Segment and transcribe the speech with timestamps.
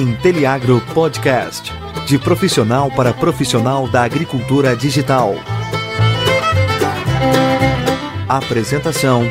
[0.00, 1.70] Inteliagro Podcast.
[2.06, 5.34] De profissional para profissional da agricultura digital.
[8.26, 9.24] Apresentação: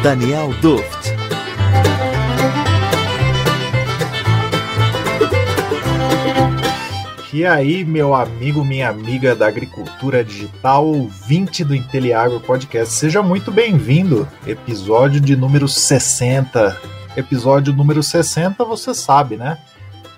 [0.00, 1.10] Daniel Duft.
[7.32, 13.50] E aí, meu amigo, minha amiga da agricultura digital, ouvinte do Inteliagro Podcast, seja muito
[13.50, 14.28] bem-vindo.
[14.46, 16.80] Episódio de número 60.
[17.16, 19.58] Episódio número 60, você sabe, né?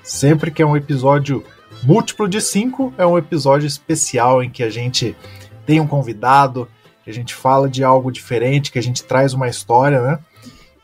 [0.04, 1.42] Sempre que é um episódio
[1.82, 5.16] múltiplo de 5, é um episódio especial em que a gente
[5.64, 6.68] tem um convidado,
[7.02, 10.18] que a gente fala de algo diferente, que a gente traz uma história, né?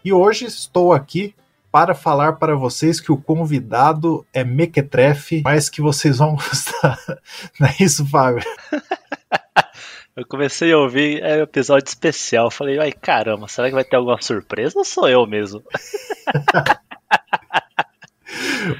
[0.02, 1.34] E hoje estou aqui
[1.70, 6.98] para falar para vocês que o convidado é mequetrefe, mas que vocês vão gostar.
[7.60, 8.42] Não é isso, Fábio?
[10.16, 12.50] Eu comecei a ouvir é um episódio especial.
[12.50, 15.62] Falei, ai caramba, será que vai ter alguma surpresa ou sou eu mesmo?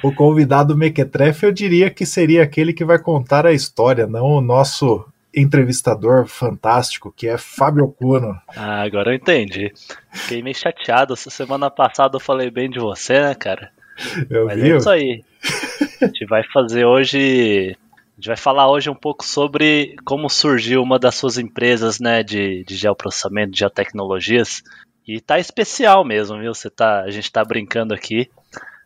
[0.03, 4.41] o convidado mequetrefe eu diria que seria aquele que vai contar a história, não o
[4.41, 8.39] nosso entrevistador fantástico, que é Fábio Cuno.
[8.55, 9.71] Ah, agora eu entendi.
[10.11, 11.15] Fiquei meio chateado.
[11.15, 13.71] Semana passada eu falei bem de você, né, cara?
[14.29, 14.71] Eu Mas vi.
[14.71, 15.23] é isso aí.
[16.01, 17.77] A gente vai fazer hoje.
[17.77, 22.21] A gente vai falar hoje um pouco sobre como surgiu uma das suas empresas, né,
[22.21, 24.61] de, de geoprocessamento, de geotecnologias.
[25.07, 26.53] E tá especial mesmo, viu?
[26.53, 28.29] Você tá, a gente tá brincando aqui,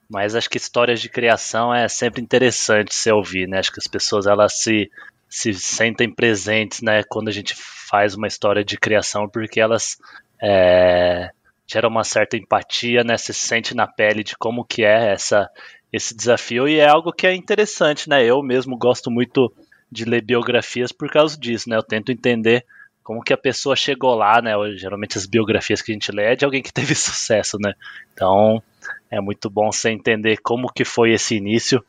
[0.09, 3.59] mas acho que histórias de criação é sempre interessante se ouvir, né?
[3.59, 4.89] Acho que as pessoas elas se
[5.27, 9.97] se sentem presentes, né, quando a gente faz uma história de criação, porque elas
[10.41, 11.29] é,
[11.67, 15.49] geram uma certa empatia, né, se sente na pele de como que é essa
[15.91, 18.23] esse desafio e é algo que é interessante, né?
[18.23, 19.51] Eu mesmo gosto muito
[19.89, 21.77] de ler biografias por causa disso, né?
[21.77, 22.65] Eu tento entender
[23.01, 24.51] como que a pessoa chegou lá, né?
[24.75, 27.73] Geralmente as biografias que a gente lê é de alguém que teve sucesso, né?
[28.13, 28.61] Então
[29.15, 31.83] é muito bom você entender como que foi esse início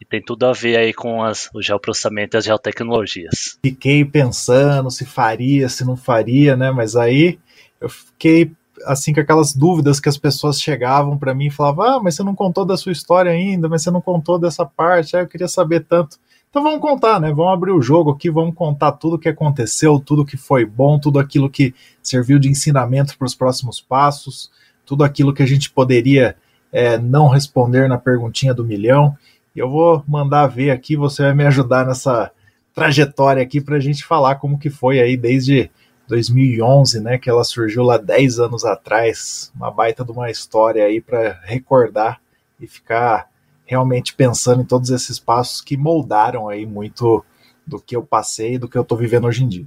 [0.00, 3.58] e tem tudo a ver aí com as, o geoprocessamento e as geotecnologias.
[3.62, 6.70] Fiquei pensando se faria, se não faria, né?
[6.70, 7.38] Mas aí
[7.80, 8.50] eu fiquei
[8.84, 12.22] assim com aquelas dúvidas que as pessoas chegavam para mim e falavam: "Ah, mas você
[12.22, 15.16] não contou da sua história ainda, mas você não contou dessa parte".
[15.16, 16.18] Aí eu queria saber tanto.
[16.50, 17.32] Então vamos contar, né?
[17.32, 20.98] Vamos abrir o jogo aqui, vamos contar tudo o que aconteceu, tudo que foi bom,
[20.98, 24.50] tudo aquilo que serviu de ensinamento para os próximos passos,
[24.84, 26.36] tudo aquilo que a gente poderia
[26.72, 29.16] é, não responder na perguntinha do milhão.
[29.54, 32.30] Eu vou mandar ver aqui, você vai me ajudar nessa
[32.74, 35.70] trajetória aqui para a gente falar como que foi aí desde
[36.08, 41.00] 2011, né, que ela surgiu lá 10 anos atrás, uma baita de uma história aí
[41.00, 42.20] para recordar
[42.60, 43.28] e ficar
[43.64, 47.24] realmente pensando em todos esses passos que moldaram aí muito
[47.66, 49.66] do que eu passei e do que eu estou vivendo hoje em dia.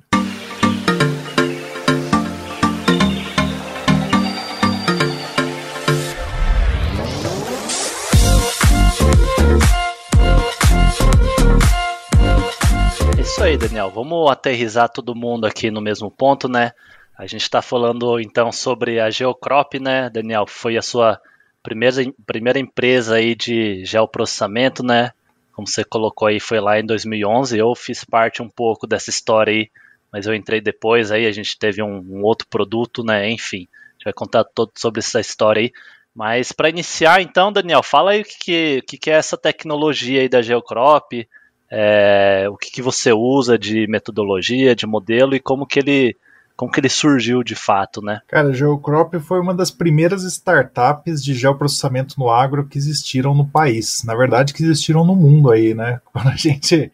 [13.45, 13.91] Aí, Daniel.
[13.91, 16.71] Vamos aterrizar todo mundo aqui no mesmo ponto, né?
[17.15, 20.45] A gente está falando então sobre a Geocrop, né, Daniel?
[20.47, 21.21] Foi a sua
[21.61, 21.95] primeira,
[22.25, 25.11] primeira empresa aí de geoprocessamento, né?
[25.53, 27.55] Como você colocou aí, foi lá em 2011.
[27.55, 29.69] Eu fiz parte um pouco dessa história aí,
[30.11, 31.11] mas eu entrei depois.
[31.11, 33.29] Aí a gente teve um, um outro produto, né?
[33.29, 35.71] Enfim, a gente vai contar todo sobre essa história aí.
[36.15, 40.29] Mas para iniciar, então, Daniel, fala aí o que, que, que é essa tecnologia aí
[40.29, 41.27] da Geocrop,
[41.69, 46.15] é, o que, que você usa de metodologia, de modelo e como que ele
[46.55, 48.21] como que ele surgiu de fato, né?
[48.27, 53.45] Cara, a Geocrop foi uma das primeiras startups de geoprocessamento no agro que existiram no
[53.45, 54.03] país.
[54.05, 55.99] Na verdade, que existiram no mundo aí, né?
[56.13, 56.91] Quando a gente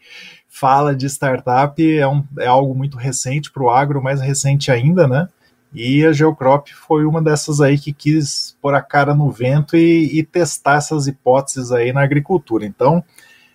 [0.48, 5.06] fala de startup, é, um, é algo muito recente para o agro, mais recente ainda,
[5.06, 5.28] né?
[5.72, 10.18] E a Geocrop foi uma dessas aí que quis pôr a cara no vento e,
[10.18, 12.66] e testar essas hipóteses aí na agricultura.
[12.66, 13.02] Então,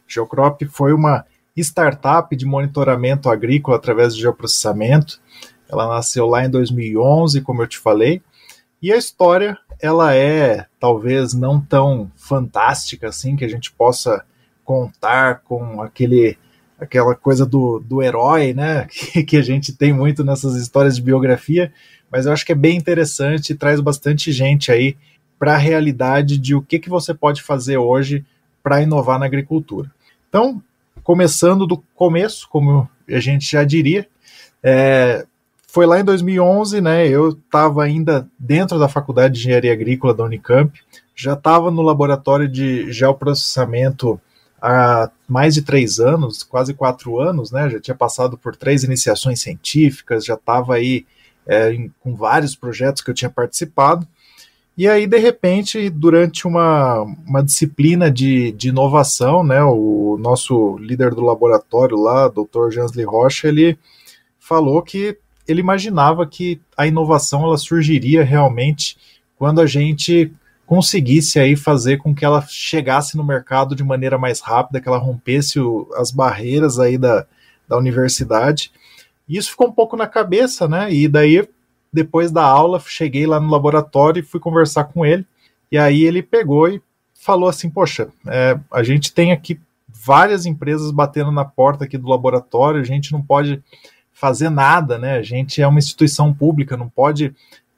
[0.08, 1.26] Geocrop foi uma
[1.56, 5.20] startup de monitoramento agrícola através de geoprocessamento.
[5.70, 8.22] Ela nasceu lá em 2011, como eu te falei,
[8.82, 14.24] e a história ela é talvez não tão fantástica assim que a gente possa
[14.64, 16.38] contar com aquele
[16.80, 21.02] aquela coisa do, do herói, né, que, que a gente tem muito nessas histórias de
[21.02, 21.74] biografia,
[22.12, 24.96] mas eu acho que é bem interessante e traz bastante gente aí
[25.40, 28.24] para a realidade de o que, que você pode fazer hoje
[28.62, 29.92] para inovar na agricultura.
[30.30, 30.62] Então,
[31.04, 34.08] começando do começo, como a gente já diria,
[34.62, 35.26] é,
[35.68, 37.08] foi lá em 2011, né?
[37.08, 40.72] Eu estava ainda dentro da Faculdade de Engenharia Agrícola da Unicamp,
[41.16, 44.20] já estava no laboratório de geoprocessamento
[44.62, 47.70] há mais de três anos, quase quatro anos, né?
[47.70, 51.06] Já tinha passado por três iniciações científicas, já estava aí
[51.46, 54.08] é, em, com vários projetos que eu tinha participado.
[54.78, 61.16] E aí, de repente, durante uma, uma disciplina de, de inovação, né, o nosso líder
[61.16, 62.70] do laboratório lá, Dr.
[62.72, 63.76] Jansley Rocha, ele
[64.40, 68.98] falou que ele imaginava que a inovação ela surgiria realmente
[69.36, 70.32] quando a gente
[70.68, 74.98] conseguisse aí fazer com que ela chegasse no mercado de maneira mais rápida, que ela
[75.00, 77.26] rompesse o, as barreiras aí da,
[77.68, 78.72] da universidade.
[79.28, 80.94] E isso ficou um pouco na cabeça, né?
[80.94, 81.48] E daí
[81.92, 85.26] depois da aula, cheguei lá no laboratório e fui conversar com ele.
[85.72, 86.82] E aí ele pegou e
[87.14, 92.08] falou assim: Poxa, é, a gente tem aqui várias empresas batendo na porta aqui do
[92.08, 93.62] laboratório, a gente não pode
[94.14, 95.18] fazer nada, né?
[95.18, 97.34] A gente é uma instituição pública, não pode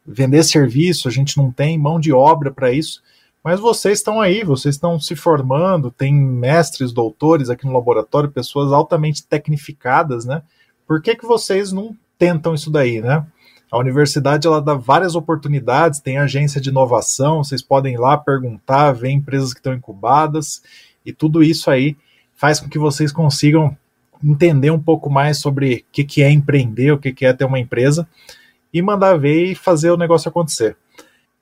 [0.06, 3.01] vender serviço, a gente não tem mão de obra para isso.
[3.44, 8.71] Mas vocês estão aí, vocês estão se formando, tem mestres, doutores aqui no laboratório, pessoas
[8.71, 10.41] altamente tecnificadas, né?
[10.85, 13.25] Por que, que vocês não tentam isso daí, né?
[13.71, 18.92] A universidade ela dá várias oportunidades, tem agência de inovação, vocês podem ir lá perguntar,
[18.94, 20.63] ver empresas que estão incubadas,
[21.06, 21.95] e tudo isso aí
[22.36, 23.77] faz com que vocês consigam
[24.24, 27.45] entender um pouco mais sobre o que, que é empreender, o que, que é ter
[27.45, 28.07] uma empresa,
[28.74, 30.75] e mandar ver e fazer o negócio acontecer.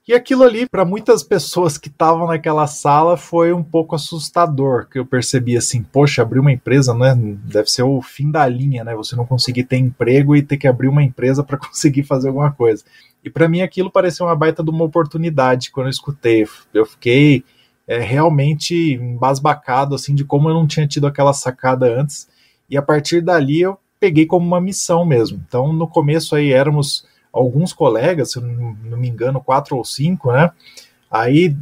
[0.08, 4.98] E aquilo ali, para muitas pessoas que estavam naquela sala, foi um pouco assustador, que
[4.98, 7.14] eu percebi assim, poxa, abrir uma empresa, né,
[7.44, 10.66] deve ser o fim da linha, né, você não conseguir ter emprego e ter que
[10.66, 12.86] abrir uma empresa para conseguir fazer alguma coisa.
[13.22, 16.48] E para mim aquilo pareceu uma baita de uma oportunidade quando eu escutei.
[16.74, 17.44] Eu fiquei
[17.86, 22.30] é, realmente embasbacado, assim, de como eu não tinha tido aquela sacada antes.
[22.70, 25.44] E a partir dali eu peguei como uma missão mesmo.
[25.46, 27.06] Então, no começo aí éramos
[27.38, 30.52] alguns colegas, se não me engano, quatro ou cinco, né?
[31.10, 31.56] Aí,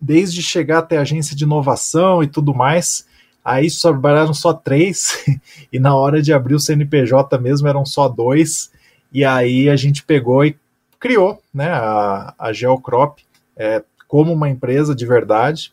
[0.00, 3.06] desde chegar até a agência de inovação e tudo mais,
[3.44, 5.24] aí sobraram só três,
[5.72, 8.70] e na hora de abrir o CNPJ mesmo eram só dois,
[9.12, 10.56] e aí a gente pegou e
[10.98, 13.18] criou né, a, a Geocrop
[13.56, 15.72] é, como uma empresa de verdade,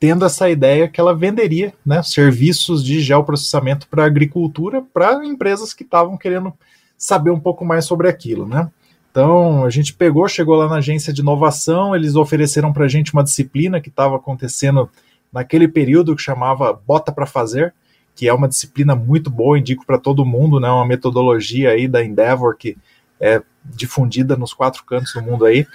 [0.00, 5.82] tendo essa ideia que ela venderia né, serviços de geoprocessamento para agricultura para empresas que
[5.82, 6.52] estavam querendo
[6.96, 8.70] saber um pouco mais sobre aquilo, né?
[9.10, 13.12] Então a gente pegou, chegou lá na agência de inovação, eles ofereceram para a gente
[13.12, 14.90] uma disciplina que estava acontecendo
[15.32, 17.72] naquele período que chamava Bota para Fazer,
[18.14, 20.68] que é uma disciplina muito boa, indico para todo mundo, né?
[20.68, 22.76] Uma metodologia aí da Endeavor que
[23.20, 25.66] é difundida nos quatro cantos do mundo aí.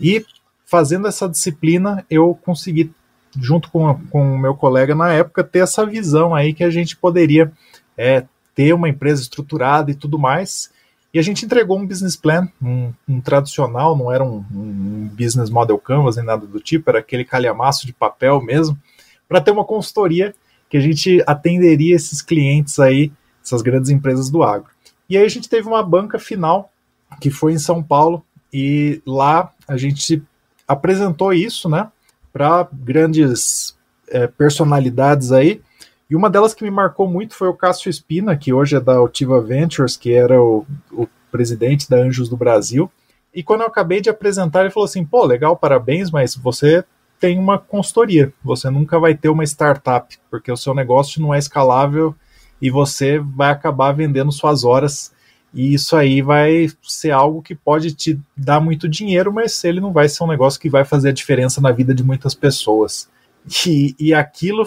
[0.00, 0.24] E
[0.64, 2.92] fazendo essa disciplina, eu consegui,
[3.38, 6.96] junto com, com o meu colega na época, ter essa visão aí que a gente
[6.96, 7.52] poderia
[7.96, 8.24] é,
[8.54, 10.70] ter uma empresa estruturada e tudo mais.
[11.12, 15.50] E a gente entregou um business plan, um, um tradicional, não era um, um, business
[15.50, 18.78] model canvas nem nada do tipo, era aquele calhamaço de papel mesmo,
[19.28, 20.34] para ter uma consultoria
[20.70, 23.12] que a gente atenderia esses clientes aí,
[23.44, 24.70] essas grandes empresas do agro.
[25.08, 26.72] E aí a gente teve uma banca final,
[27.20, 30.22] que foi em São Paulo, e lá a gente
[30.66, 31.90] apresentou isso, né,
[32.32, 33.76] para grandes
[34.08, 35.60] é, personalidades aí,
[36.12, 38.96] e uma delas que me marcou muito foi o Cássio Espina, que hoje é da
[38.96, 42.92] Altiva Ventures, que era o, o presidente da Anjos do Brasil.
[43.34, 46.84] E quando eu acabei de apresentar, ele falou assim: pô, legal, parabéns, mas você
[47.18, 51.38] tem uma consultoria, você nunca vai ter uma startup, porque o seu negócio não é
[51.38, 52.14] escalável
[52.60, 55.14] e você vai acabar vendendo suas horas.
[55.54, 59.94] E isso aí vai ser algo que pode te dar muito dinheiro, mas ele não
[59.94, 63.08] vai ser um negócio que vai fazer a diferença na vida de muitas pessoas.
[63.66, 64.66] E, e aquilo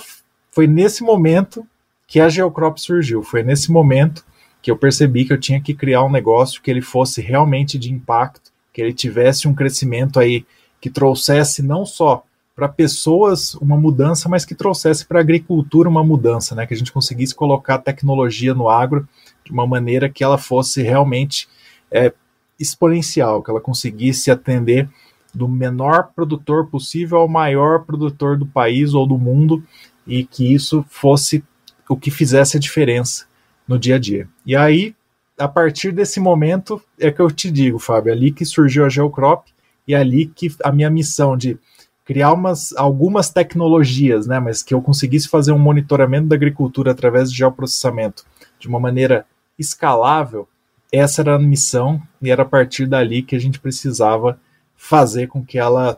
[0.55, 1.67] foi nesse momento
[2.07, 3.21] que a Geocrop surgiu.
[3.21, 4.25] Foi nesse momento
[4.61, 7.91] que eu percebi que eu tinha que criar um negócio que ele fosse realmente de
[7.91, 10.45] impacto, que ele tivesse um crescimento aí
[10.79, 12.23] que trouxesse não só
[12.55, 16.65] para pessoas uma mudança, mas que trouxesse para a agricultura uma mudança, né?
[16.65, 19.05] Que a gente conseguisse colocar tecnologia no agro
[19.43, 21.49] de uma maneira que ela fosse realmente
[21.91, 22.13] é,
[22.57, 24.89] exponencial, que ela conseguisse atender
[25.33, 29.61] do menor produtor possível ao maior produtor do país ou do mundo
[30.05, 31.43] e que isso fosse
[31.89, 33.25] o que fizesse a diferença
[33.67, 34.27] no dia a dia.
[34.45, 34.95] E aí,
[35.37, 39.45] a partir desse momento, é que eu te digo, Fábio, ali que surgiu a Geocrop
[39.87, 41.57] e ali que a minha missão de
[42.03, 47.31] criar umas, algumas tecnologias, né, mas que eu conseguisse fazer um monitoramento da agricultura através
[47.31, 48.23] de geoprocessamento
[48.59, 49.25] de uma maneira
[49.57, 50.47] escalável,
[50.91, 54.39] essa era a missão e era a partir dali que a gente precisava
[54.75, 55.97] fazer com que ela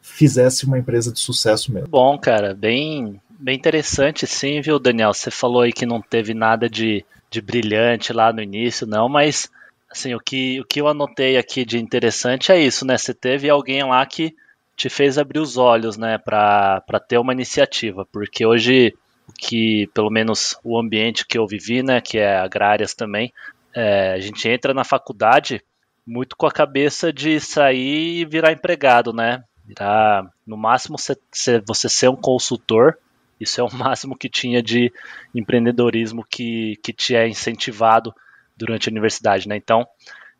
[0.00, 1.88] fizesse uma empresa de sucesso mesmo.
[1.88, 5.12] Bom, cara, bem Bem interessante, sim, viu, Daniel?
[5.12, 9.50] Você falou aí que não teve nada de, de brilhante lá no início, não, mas
[9.90, 12.96] assim, o que, o que eu anotei aqui de interessante é isso, né?
[12.96, 14.34] Você teve alguém lá que
[14.76, 18.94] te fez abrir os olhos, né, para ter uma iniciativa, porque hoje
[19.28, 23.32] o que, pelo menos o ambiente que eu vivi, né, que é agrárias também,
[23.74, 25.62] é, a gente entra na faculdade
[26.06, 29.42] muito com a cabeça de sair e virar empregado, né?
[29.64, 32.98] Virar, no máximo, você ser um consultor.
[33.44, 34.92] Isso é o máximo que tinha de
[35.34, 38.14] empreendedorismo que, que te é incentivado
[38.56, 39.56] durante a universidade, né?
[39.56, 39.86] Então,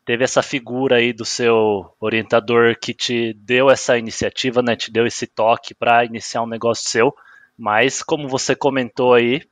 [0.05, 4.77] teve essa figura aí do seu orientador que te deu essa iniciativa, né?
[4.77, 7.15] Te deu esse toque para iniciar um negócio seu.
[7.57, 9.43] Mas, como você comentou aí,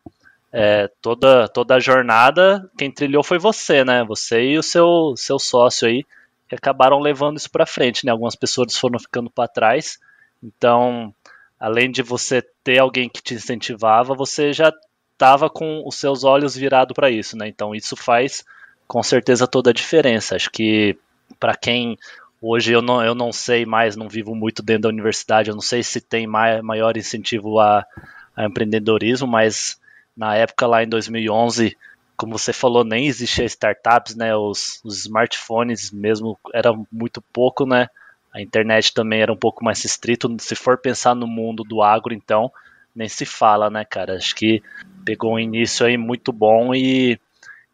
[0.53, 4.05] é, toda, toda a jornada, quem trilhou foi você, né?
[4.05, 6.05] Você e o seu, seu sócio aí,
[6.49, 8.13] que acabaram levando isso para frente, né?
[8.13, 9.99] Algumas pessoas foram ficando para trás.
[10.43, 11.15] Então,
[11.63, 14.73] além de você ter alguém que te incentivava, você já
[15.13, 17.47] estava com os seus olhos virados para isso, né?
[17.47, 18.45] Então, isso faz
[18.89, 20.35] com certeza toda a diferença.
[20.35, 20.99] Acho que
[21.39, 21.97] para quem
[22.41, 25.63] hoje eu não, eu não sei mais, não vivo muito dentro da universidade, eu não
[25.63, 27.87] sei se tem maior incentivo a,
[28.35, 29.81] a empreendedorismo, mas
[30.17, 31.77] na época lá em 2011,
[32.17, 34.35] como você falou, nem existia startups, né?
[34.35, 37.89] Os, os smartphones mesmo era muito pouco, né?
[38.33, 40.35] A internet também era um pouco mais restrito.
[40.41, 42.51] Se for pensar no mundo do agro, então,
[42.95, 44.17] nem se fala, né, cara?
[44.17, 44.63] Acho que
[45.05, 47.19] pegou um início aí muito bom e,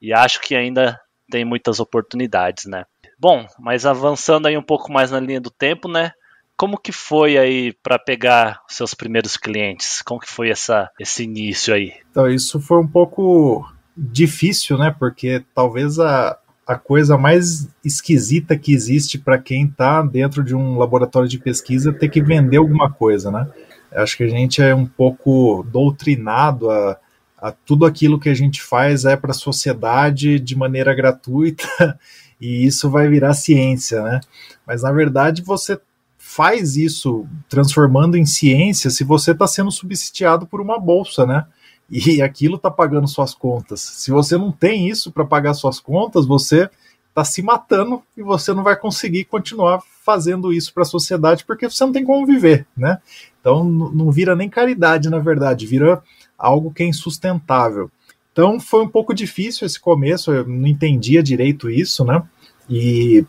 [0.02, 1.00] e acho que ainda
[1.30, 2.84] tem muitas oportunidades, né?
[3.18, 6.12] Bom, mas avançando aí um pouco mais na linha do tempo, né?
[6.56, 10.02] Como que foi aí para pegar seus primeiros clientes?
[10.02, 11.92] Como que foi essa, esse início aí?
[12.10, 13.64] Então, isso foi um pouco
[13.96, 14.94] difícil, né?
[14.96, 16.38] Porque talvez a,
[16.68, 21.94] a coisa mais esquisita que existe para quem está dentro de um laboratório de pesquisa
[21.94, 23.48] ter que vender alguma coisa, né?
[23.90, 26.98] Acho que a gente é um pouco doutrinado a,
[27.38, 31.66] a tudo aquilo que a gente faz é para a sociedade de maneira gratuita
[32.38, 34.20] e isso vai virar ciência, né?
[34.66, 35.80] Mas na verdade você
[36.18, 41.46] faz isso transformando em ciência se você está sendo subsidiado por uma bolsa, né?
[41.90, 43.80] E aquilo está pagando suas contas.
[43.80, 46.68] Se você não tem isso para pagar suas contas, você
[47.08, 51.68] está se matando e você não vai conseguir continuar fazendo isso para a sociedade porque
[51.68, 52.98] você não tem como viver, né?
[53.40, 56.02] Então não vira nem caridade, na verdade, vira
[56.36, 57.90] algo que é insustentável.
[58.32, 62.22] Então foi um pouco difícil esse começo, eu não entendia direito isso, né?
[62.70, 63.24] E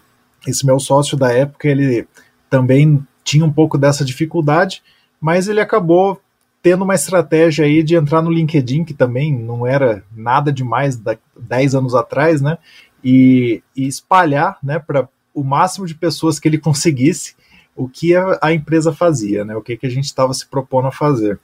[0.45, 2.07] esse meu sócio da época, ele
[2.49, 4.83] também tinha um pouco dessa dificuldade,
[5.19, 6.21] mas ele acabou
[6.61, 11.17] tendo uma estratégia aí de entrar no LinkedIn, que também não era nada demais da
[11.37, 12.57] 10 anos atrás, né?
[13.03, 17.35] E, e espalhar, né, para o máximo de pessoas que ele conseguisse
[17.75, 19.55] o que a, a empresa fazia, né?
[19.55, 21.39] O que, que a gente estava se propondo a fazer.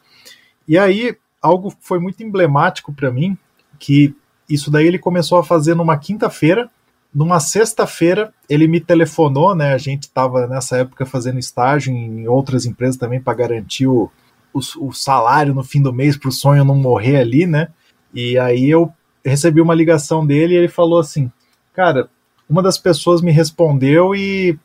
[0.68, 3.38] E aí, algo foi muito emblemático para mim,
[3.80, 4.14] que
[4.50, 6.70] isso daí ele começou a fazer numa quinta-feira,
[7.14, 9.74] numa sexta-feira, ele me telefonou, né?
[9.74, 14.12] A gente estava nessa época fazendo estágio em outras empresas também para garantir o,
[14.56, 17.68] o, o, salário no fim do mês para o sonho não morrer ali, né?
[18.14, 18.92] E aí eu
[19.24, 21.30] recebi uma ligação dele e ele falou assim:
[21.74, 22.10] Cara,
[22.50, 24.58] uma das pessoas me respondeu e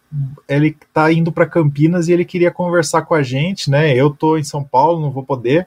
[0.48, 3.92] ele está indo para Campinas e ele queria conversar com a gente, né?
[3.94, 5.66] Eu tô em São Paulo, não vou poder.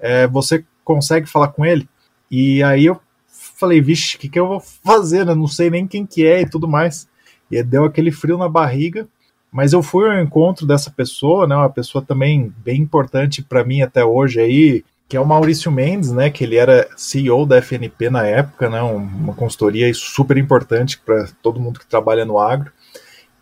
[0.00, 1.86] É, você consegue falar com ele?
[2.30, 2.98] E aí eu
[3.32, 5.26] falei, vixe, o que, que eu vou fazer?
[5.26, 5.34] Né?
[5.34, 7.06] Não sei nem quem que é e tudo mais.
[7.50, 9.06] E deu aquele frio na barriga.
[9.52, 11.54] Mas eu fui ao encontro dessa pessoa, né?
[11.54, 16.10] Uma pessoa também bem importante para mim até hoje aí, que é o Maurício Mendes,
[16.10, 16.30] né?
[16.30, 18.80] Que ele era CEO da FNP na época, né?
[18.80, 22.72] Uma consultoria super importante para todo mundo que trabalha no agro.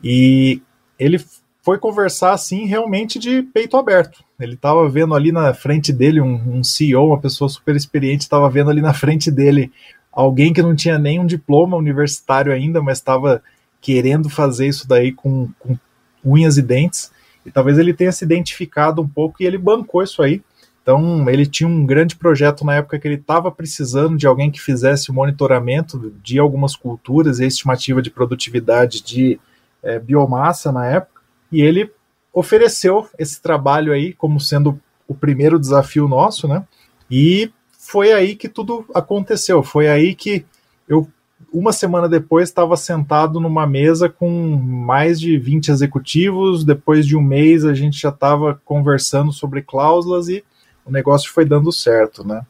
[0.03, 0.61] E
[0.99, 1.25] ele
[1.63, 4.25] foi conversar assim realmente de peito aberto.
[4.41, 8.51] Ele estava vendo ali na frente dele um, um CEO, uma pessoa super experiente, estava
[8.51, 9.71] vendo ali na frente dele
[10.11, 13.41] alguém que não tinha nenhum diploma universitário ainda, mas estava
[13.81, 15.79] querendo fazer isso daí com, com
[16.25, 17.11] unhas e dentes.
[17.45, 20.43] E talvez ele tenha se identificado um pouco e ele bancou isso aí.
[20.83, 24.61] Então, ele tinha um grande projeto na época que ele estava precisando de alguém que
[24.61, 29.39] fizesse o monitoramento de algumas culturas e a estimativa de produtividade de
[29.83, 31.21] é, biomassa na época.
[31.53, 31.91] E ele
[32.33, 36.65] ofereceu esse trabalho aí como sendo o primeiro desafio nosso, né?
[37.11, 39.63] E foi aí que tudo aconteceu.
[39.63, 40.45] Foi aí que
[40.89, 41.09] eu,
[41.53, 46.65] uma semana depois, estava sentado numa mesa com mais de 20 executivos.
[46.65, 50.45] Depois de um mês, a gente já estava conversando sobre cláusulas e
[50.85, 52.43] o negócio foi dando certo, né?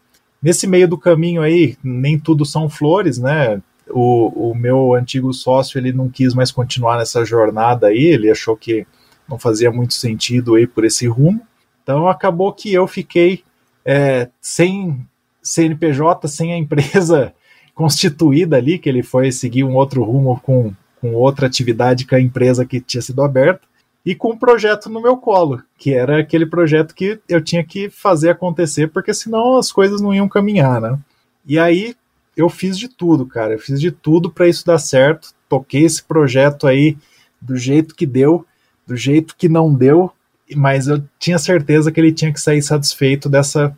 [0.43, 3.61] Nesse meio do caminho aí, nem tudo são flores, né?
[3.89, 8.57] O, o meu antigo sócio ele não quis mais continuar nessa jornada aí, ele achou
[8.57, 8.87] que
[9.29, 11.41] não fazia muito sentido ir por esse rumo.
[11.83, 13.43] Então acabou que eu fiquei
[13.85, 15.07] é, sem
[15.43, 17.35] CNPJ sem a empresa
[17.75, 22.21] constituída ali, que ele foi seguir um outro rumo com, com outra atividade que a
[22.21, 23.63] empresa que tinha sido aberta,
[24.05, 27.91] e com um projeto no meu colo, que era aquele projeto que eu tinha que
[27.91, 30.99] fazer acontecer, porque senão as coisas não iam caminhar, né?
[31.47, 31.95] E aí
[32.37, 33.55] eu fiz de tudo, cara.
[33.55, 35.35] Eu fiz de tudo para isso dar certo.
[35.49, 36.97] Toquei esse projeto aí
[37.41, 38.47] do jeito que deu,
[38.87, 40.11] do jeito que não deu,
[40.57, 43.77] mas eu tinha certeza que ele tinha que sair satisfeito dessa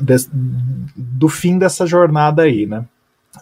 [0.00, 0.14] de,
[0.96, 2.84] do fim dessa jornada aí, né?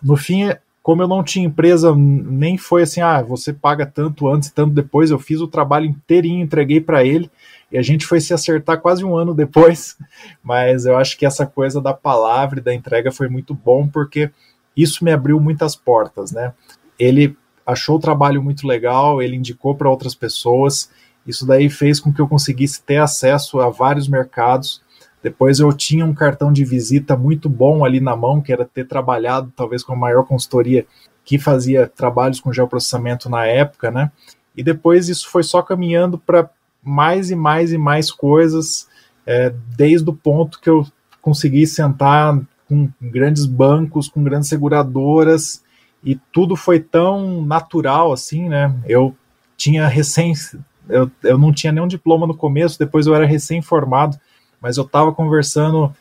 [0.05, 0.51] No fim,
[0.83, 5.11] como eu não tinha empresa, nem foi assim, ah, você paga tanto antes tanto depois,
[5.11, 7.31] eu fiz o trabalho inteirinho, entreguei para ele,
[7.73, 9.97] e a gente foi se acertar quase um ano depois,
[10.45, 14.31] mas eu acho que essa coisa da palavra e da entrega foi muito bom, porque
[14.77, 16.53] isso me abriu muitas portas, né?
[16.99, 17.35] Ele
[17.67, 20.91] achou o trabalho muito legal, ele indicou para outras pessoas,
[21.27, 24.83] isso daí fez com que eu conseguisse ter acesso a vários mercados.
[25.25, 28.87] Depois eu tinha um cartão de visita muito bom ali na mão, que era ter
[28.87, 30.87] trabalhado talvez com a maior consultoria
[31.25, 34.13] que fazia trabalhos com geoprocessamento na época, né?
[34.55, 36.51] E depois isso foi só caminhando para
[36.83, 38.87] mais e mais e mais coisas,
[39.25, 40.87] é, desde o ponto que eu
[41.23, 42.39] consegui sentar
[42.69, 45.65] com grandes bancos, com grandes seguradoras,
[46.05, 48.77] e tudo foi tão natural assim, né?
[48.87, 49.17] Eu
[49.57, 50.35] tinha recém
[50.87, 54.19] eu, eu não tinha nenhum diploma no começo, depois eu era recém-formado,
[54.65, 55.95] mas eu estava conversando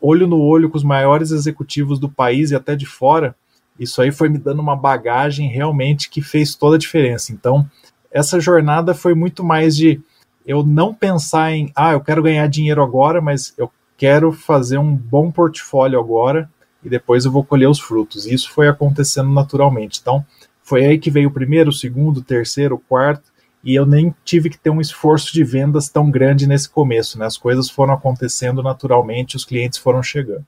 [0.00, 3.36] olho no olho com os maiores executivos do país e até de fora.
[3.78, 7.32] Isso aí foi me dando uma bagagem realmente que fez toda a diferença.
[7.32, 7.64] Então,
[8.10, 10.00] essa jornada foi muito mais de
[10.44, 14.96] eu não pensar em, ah, eu quero ganhar dinheiro agora, mas eu quero fazer um
[14.96, 16.50] bom portfólio agora
[16.82, 18.26] e depois eu vou colher os frutos.
[18.26, 20.00] E isso foi acontecendo naturalmente.
[20.02, 20.26] Então,
[20.60, 23.31] foi aí que veio o primeiro, o segundo, o terceiro, o quarto,
[23.64, 27.26] e eu nem tive que ter um esforço de vendas tão grande nesse começo, né?
[27.26, 30.44] As coisas foram acontecendo naturalmente, os clientes foram chegando.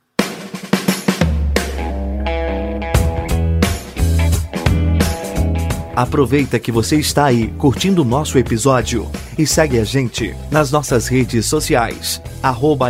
[5.96, 11.06] Aproveita que você está aí curtindo o nosso episódio e segue a gente nas nossas
[11.06, 12.20] redes sociais,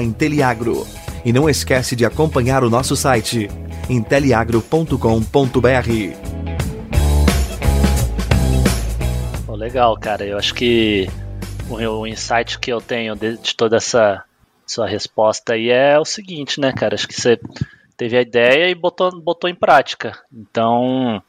[0.03, 0.87] Inteliagro.
[1.23, 3.51] E não esquece de acompanhar o nosso site,
[3.91, 6.34] inteliagro.com.br.
[9.65, 10.27] legal, cara.
[10.27, 11.09] Eu acho que
[11.71, 14.23] o, insight que eu tenho de, de, toda essa
[14.67, 16.95] sua resposta aí é o seguinte, né, cara?
[16.95, 17.41] Acho que você
[17.97, 20.19] teve a ideia e botou, botou em prática.
[20.31, 21.23] Então,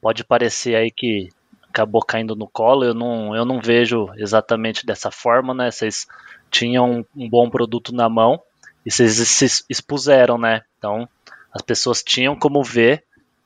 [0.00, 1.28] pode parecer aí que
[1.68, 2.84] acabou caindo no colo.
[2.84, 5.70] Eu não, eu não vejo exatamente dessa forma, né?
[5.70, 6.08] Vocês
[6.50, 8.42] tinham um bom produto na mão
[8.84, 10.62] e vocês se expuseram, né?
[10.76, 11.08] Então,
[11.52, 13.04] as pessoas tinham como ver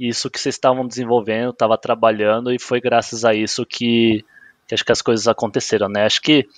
[0.08, 4.24] isso que vocês estavam desenvolvendo, estava trabalhando e foi graças a isso que,
[4.66, 6.06] que, acho que as coisas aconteceram, né?
[6.06, 6.48] Acho que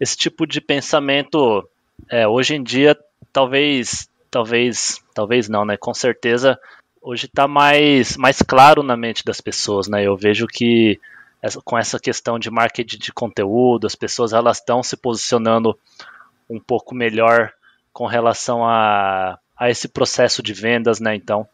[0.00, 1.68] esse tipo de pensamento
[2.10, 2.96] é, hoje em dia
[3.32, 5.76] talvez, talvez, talvez não, né?
[5.76, 6.58] Com certeza
[7.02, 10.02] hoje está mais, mais claro na mente das pessoas, né?
[10.04, 10.98] Eu vejo que
[11.42, 15.78] essa, com essa questão de marketing de conteúdo, as pessoas elas estão se posicionando
[16.48, 17.52] um pouco melhor
[17.92, 21.14] com relação a, a esse processo de vendas, né?
[21.14, 21.46] Então,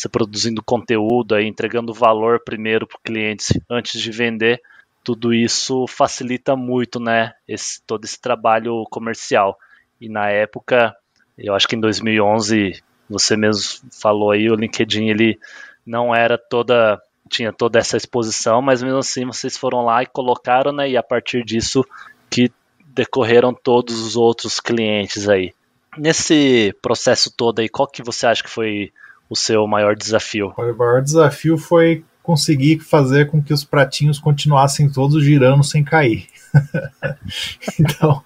[0.00, 4.62] você produzindo conteúdo, aí, entregando valor primeiro para o cliente antes de vender,
[5.04, 9.58] tudo isso facilita muito, né, esse, todo esse trabalho comercial.
[10.00, 10.96] E na época,
[11.36, 15.38] eu acho que em 2011, você mesmo falou aí, o LinkedIn ele
[15.84, 20.72] não era toda tinha toda essa exposição, mas mesmo assim vocês foram lá e colocaram,
[20.72, 21.84] né, e a partir disso
[22.28, 22.50] que
[22.86, 25.54] decorreram todos os outros clientes aí.
[25.96, 28.92] Nesse processo todo aí, qual que você acha que foi
[29.30, 30.52] o seu maior desafio?
[30.58, 36.26] O maior desafio foi conseguir fazer com que os pratinhos continuassem todos girando sem cair.
[37.78, 38.22] então,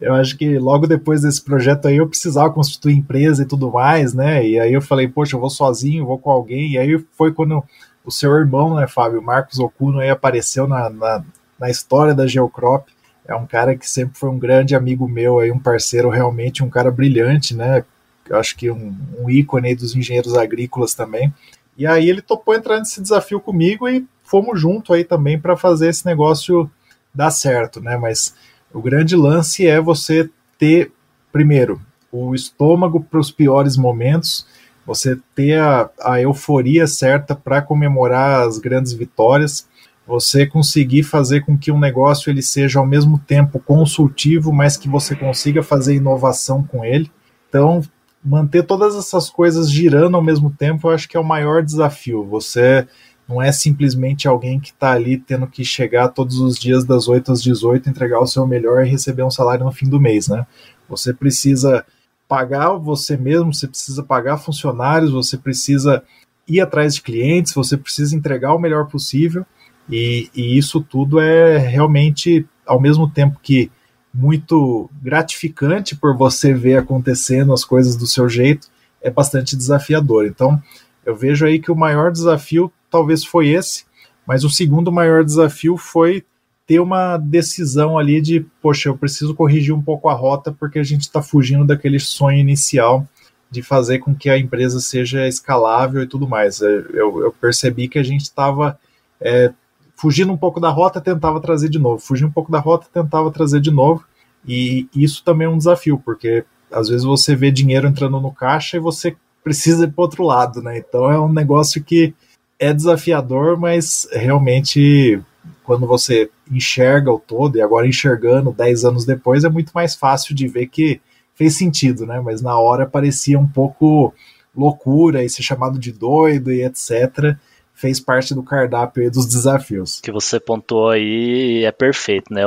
[0.00, 4.12] eu acho que logo depois desse projeto aí eu precisava constituir empresa e tudo mais,
[4.12, 4.46] né?
[4.46, 6.72] E aí eu falei, poxa, eu vou sozinho, vou com alguém.
[6.72, 7.62] E aí foi quando
[8.04, 11.24] o seu irmão, né, Fábio, Marcos Okuno, aí apareceu na, na,
[11.58, 12.88] na história da Geocrop.
[13.26, 16.70] É um cara que sempre foi um grande amigo meu, aí um parceiro realmente, um
[16.70, 17.84] cara brilhante, né?
[18.32, 21.32] Acho que um, um ícone dos engenheiros agrícolas também.
[21.76, 25.88] E aí ele topou entrar nesse desafio comigo e fomos junto aí também para fazer
[25.88, 26.70] esse negócio
[27.14, 27.96] dar certo, né?
[27.96, 28.34] Mas
[28.72, 30.92] o grande lance é você ter,
[31.32, 34.46] primeiro, o estômago para os piores momentos,
[34.84, 39.68] você ter a, a euforia certa para comemorar as grandes vitórias,
[40.06, 44.88] você conseguir fazer com que um negócio ele seja ao mesmo tempo consultivo, mas que
[44.88, 47.10] você consiga fazer inovação com ele.
[47.48, 47.82] Então,
[48.24, 52.24] manter todas essas coisas girando ao mesmo tempo, eu acho que é o maior desafio.
[52.24, 52.86] Você
[53.28, 57.32] não é simplesmente alguém que está ali tendo que chegar todos os dias das 8
[57.32, 60.46] às 18, entregar o seu melhor e receber um salário no fim do mês, né?
[60.88, 61.84] Você precisa
[62.26, 66.02] pagar você mesmo, você precisa pagar funcionários, você precisa
[66.46, 69.44] ir atrás de clientes, você precisa entregar o melhor possível,
[69.90, 73.70] e, e isso tudo é realmente, ao mesmo tempo que
[74.18, 78.66] muito gratificante por você ver acontecendo as coisas do seu jeito,
[79.00, 80.26] é bastante desafiador.
[80.26, 80.60] Então,
[81.06, 83.84] eu vejo aí que o maior desafio talvez foi esse,
[84.26, 86.24] mas o segundo maior desafio foi
[86.66, 90.84] ter uma decisão ali de, poxa, eu preciso corrigir um pouco a rota porque a
[90.84, 93.06] gente está fugindo daquele sonho inicial
[93.48, 96.60] de fazer com que a empresa seja escalável e tudo mais.
[96.60, 98.78] É, eu, eu percebi que a gente estava
[99.20, 99.52] é,
[99.98, 103.30] fugindo um pouco da rota, tentava trazer de novo, fugindo um pouco da rota, tentava
[103.32, 104.04] trazer de novo,
[104.46, 108.76] e isso também é um desafio, porque às vezes você vê dinheiro entrando no caixa
[108.76, 110.78] e você precisa ir para outro lado, né?
[110.78, 112.14] Então é um negócio que
[112.58, 115.20] é desafiador, mas realmente
[115.64, 120.34] quando você enxerga o todo, e agora enxergando 10 anos depois, é muito mais fácil
[120.34, 121.00] de ver que
[121.34, 122.20] fez sentido, né?
[122.20, 124.14] Mas na hora parecia um pouco
[124.56, 127.36] loucura e ser chamado de doido e etc.
[127.74, 130.00] Fez parte do cardápio dos desafios.
[130.00, 132.42] que você pontuou aí é perfeito, né?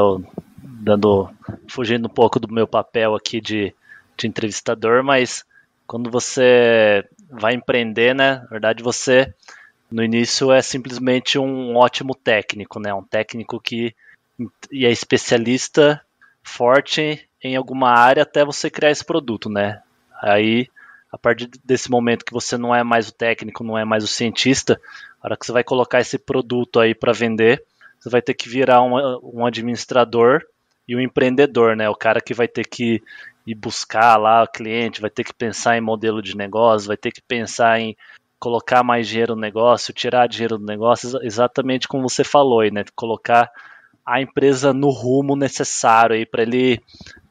[0.81, 1.29] Dando,
[1.67, 3.73] fugindo um pouco do meu papel aqui de,
[4.17, 5.45] de entrevistador, mas
[5.85, 8.39] quando você vai empreender, né?
[8.39, 9.33] Na verdade, você
[9.91, 12.93] no início é simplesmente um ótimo técnico, né?
[12.93, 13.93] Um técnico que
[14.71, 16.01] é especialista
[16.41, 19.81] forte em alguma área até você criar esse produto, né?
[20.21, 20.67] Aí,
[21.11, 24.07] a partir desse momento que você não é mais o técnico, não é mais o
[24.07, 24.79] cientista,
[25.21, 27.63] a hora que você vai colocar esse produto aí para vender,
[27.99, 30.41] você vai ter que virar um, um administrador
[30.87, 31.89] e um empreendedor, né?
[31.89, 33.01] O cara que vai ter que
[33.45, 37.11] ir buscar lá o cliente, vai ter que pensar em modelo de negócio, vai ter
[37.11, 37.95] que pensar em
[38.39, 42.83] colocar mais dinheiro no negócio, tirar dinheiro do negócio, exatamente como você falou aí, né?
[42.95, 43.51] Colocar
[44.05, 46.81] a empresa no rumo necessário aí para ele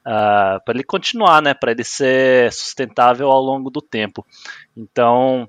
[0.07, 1.53] uh, ah, para ele continuar, né?
[1.53, 4.25] Para ele ser sustentável ao longo do tempo.
[4.77, 5.49] Então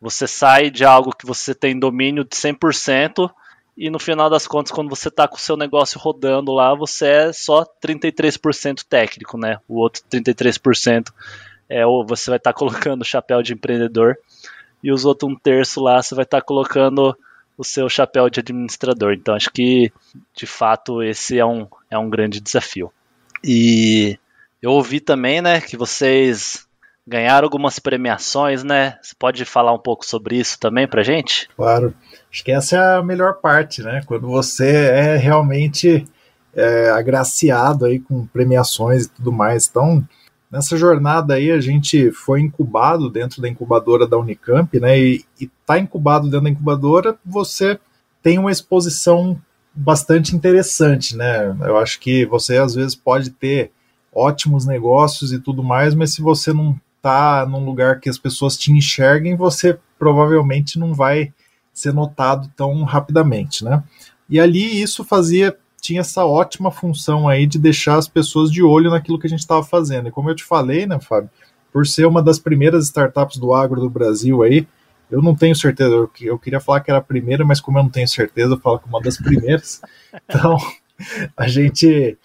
[0.00, 3.30] você sai de algo que você tem domínio de 100%
[3.78, 7.06] e no final das contas, quando você está com o seu negócio rodando lá, você
[7.06, 9.60] é só 33% técnico, né?
[9.68, 11.12] O outro 33%
[11.68, 14.18] é ou você vai estar tá colocando o chapéu de empreendedor
[14.82, 17.16] e os outros um terço lá você vai estar tá colocando
[17.56, 19.12] o seu chapéu de administrador.
[19.12, 19.92] Então acho que
[20.34, 22.92] de fato esse é um, é um grande desafio.
[23.44, 24.18] E
[24.60, 26.67] eu ouvi também, né, que vocês
[27.08, 28.98] ganharam algumas premiações, né?
[29.02, 31.48] Você pode falar um pouco sobre isso também pra gente?
[31.56, 31.94] Claro.
[32.30, 34.02] Acho que essa é a melhor parte, né?
[34.06, 36.04] Quando você é realmente
[36.54, 39.66] é, agraciado aí com premiações e tudo mais.
[39.66, 40.06] Então,
[40.50, 44.98] nessa jornada aí a gente foi incubado dentro da incubadora da Unicamp, né?
[44.98, 47.78] E, e tá incubado dentro da incubadora, você
[48.22, 49.40] tem uma exposição
[49.74, 51.56] bastante interessante, né?
[51.60, 53.70] Eu acho que você às vezes pode ter
[54.12, 58.56] ótimos negócios e tudo mais, mas se você não tá num lugar que as pessoas
[58.56, 61.32] te enxerguem, você provavelmente não vai
[61.72, 63.82] ser notado tão rapidamente, né?
[64.28, 68.90] E ali isso fazia tinha essa ótima função aí de deixar as pessoas de olho
[68.90, 70.08] naquilo que a gente estava fazendo.
[70.08, 71.30] E como eu te falei, né, Fábio,
[71.72, 74.66] por ser uma das primeiras startups do agro do Brasil aí,
[75.10, 77.82] eu não tenho certeza, eu, eu queria falar que era a primeira, mas como eu
[77.82, 79.80] não tenho certeza, eu falo que é uma das primeiras.
[80.28, 80.56] Então,
[81.36, 82.18] a gente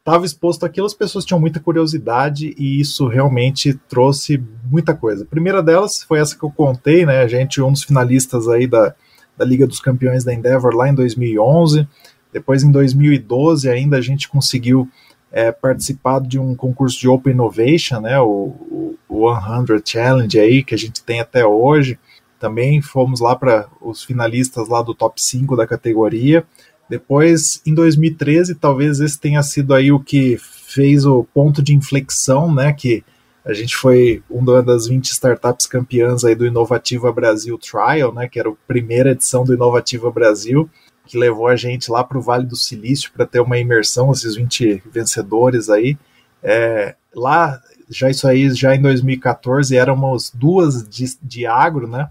[0.00, 5.24] estava exposto àquilo, as pessoas tinham muita curiosidade e isso realmente trouxe muita coisa.
[5.24, 7.20] A primeira delas foi essa que eu contei, né?
[7.20, 8.94] A gente, um dos finalistas aí da,
[9.36, 11.86] da Liga dos Campeões da Endeavor lá em 2011.
[12.32, 14.88] Depois, em 2012, ainda a gente conseguiu
[15.30, 18.18] é, participar de um concurso de Open Innovation, né?
[18.20, 21.98] O, o 100 Challenge aí, que a gente tem até hoje.
[22.38, 26.44] Também fomos lá para os finalistas lá do top 5 da categoria.
[26.90, 32.52] Depois, em 2013, talvez esse tenha sido aí o que fez o ponto de inflexão,
[32.52, 32.72] né?
[32.72, 33.04] Que
[33.44, 38.28] a gente foi uma das 20 startups campeãs aí do Inovativa Brasil Trial, né?
[38.28, 40.68] Que era a primeira edição do Inovativa Brasil,
[41.06, 44.34] que levou a gente lá para o Vale do Silício para ter uma imersão, esses
[44.34, 45.96] 20 vencedores aí.
[46.42, 52.10] É, lá, já isso aí, já em 2014, éramos duas de, de agro, né?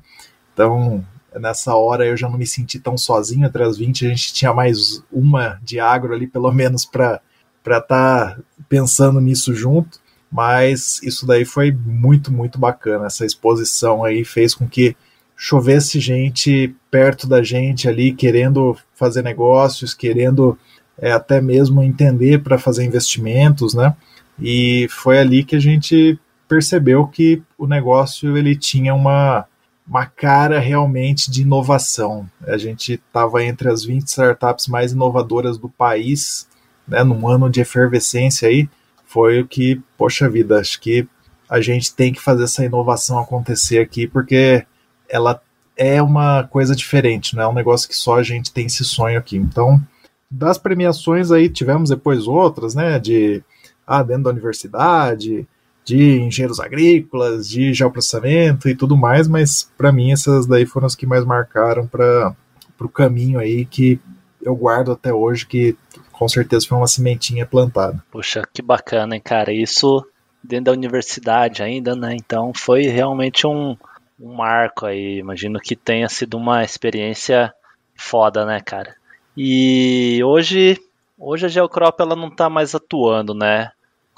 [0.53, 4.33] Então, nessa hora eu já não me senti tão sozinho, entre as 20 a gente
[4.33, 7.21] tinha mais uma de agro ali, pelo menos, para
[7.65, 8.37] estar tá
[8.67, 9.99] pensando nisso junto,
[10.31, 14.95] mas isso daí foi muito, muito bacana, essa exposição aí fez com que
[15.35, 20.57] chovesse gente perto da gente ali, querendo fazer negócios, querendo
[20.97, 23.95] é, até mesmo entender para fazer investimentos, né?
[24.37, 29.45] E foi ali que a gente percebeu que o negócio ele tinha uma
[29.89, 32.29] uma cara realmente de inovação.
[32.45, 36.47] A gente estava entre as 20 startups mais inovadoras do país,
[36.87, 38.69] né, num ano de efervescência aí,
[39.05, 41.07] foi o que, poxa vida, acho que
[41.49, 44.63] a gente tem que fazer essa inovação acontecer aqui, porque
[45.09, 45.41] ela
[45.75, 49.17] é uma coisa diferente, não é um negócio que só a gente tem esse sonho
[49.17, 49.37] aqui.
[49.37, 49.81] Então,
[50.29, 53.41] das premiações aí tivemos depois outras, né, de
[53.87, 55.47] ah, dentro da universidade,
[55.89, 60.95] de engenheiros agrícolas, de geoprocessamento e tudo mais, mas para mim essas daí foram as
[60.95, 62.35] que mais marcaram para
[62.79, 63.99] o caminho aí que
[64.41, 65.75] eu guardo até hoje, que
[66.11, 68.03] com certeza foi uma sementinha plantada.
[68.11, 69.51] Puxa, que bacana, hein, cara?
[69.51, 70.05] Isso
[70.43, 72.15] dentro da universidade ainda, né?
[72.15, 73.75] Então foi realmente um,
[74.19, 75.17] um marco aí.
[75.17, 77.51] Imagino que tenha sido uma experiência
[77.95, 78.95] foda, né, cara?
[79.35, 80.77] E hoje,
[81.17, 83.71] hoje a Geocrop ela não tá mais atuando, né?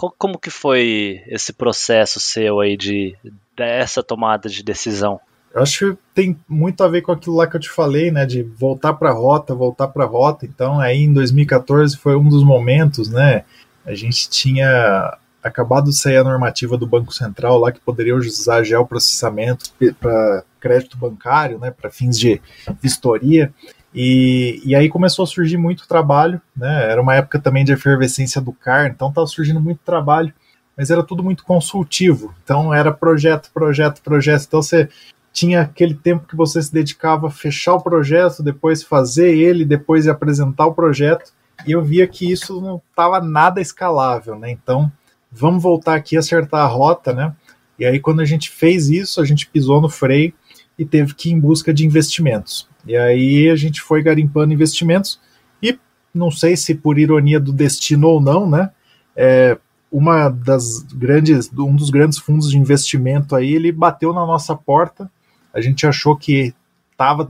[0.10, 3.16] Como que foi esse processo seu aí de
[3.56, 5.20] dessa tomada de decisão?
[5.54, 8.26] Eu acho que tem muito a ver com aquilo lá que eu te falei, né,
[8.26, 10.46] de voltar para a rota, voltar para a rota.
[10.46, 13.44] Então, aí em 2014 foi um dos momentos, né?
[13.86, 18.64] A gente tinha acabado de sair a normativa do Banco Central lá que poderia usar
[18.64, 22.42] geoprocessamento para crédito bancário, né, para fins de
[22.82, 23.52] vistoria.
[23.94, 26.90] E, e aí começou a surgir muito trabalho, né?
[26.90, 30.34] Era uma época também de efervescência do CAR, então estava surgindo muito trabalho,
[30.78, 32.34] mas era tudo muito consultivo.
[32.44, 34.46] Então era projeto, projeto, projeto.
[34.48, 34.88] Então você
[35.34, 40.08] tinha aquele tempo que você se dedicava a fechar o projeto, depois fazer ele, depois
[40.08, 41.34] apresentar o projeto.
[41.68, 44.50] E eu via que isso não estava nada escalável, né?
[44.52, 44.90] Então
[45.30, 47.36] vamos voltar aqui a acertar a rota, né?
[47.78, 50.34] E aí quando a gente fez isso, a gente pisou no freio
[50.80, 52.71] e teve que ir em busca de investimentos.
[52.86, 55.20] E aí a gente foi garimpando investimentos
[55.62, 55.78] e
[56.14, 58.72] não sei se por ironia do destino ou não, né?
[59.16, 59.58] É,
[59.92, 65.12] uma das grandes, um dos grandes fundos de investimento aí, ele bateu na nossa porta.
[65.54, 66.54] A gente achou que
[66.92, 67.30] estava